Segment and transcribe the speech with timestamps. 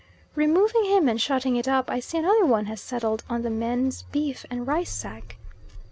[0.33, 4.01] Removing him and shutting it up, I see another one has settled on the men's
[4.01, 5.37] beef and rice sack.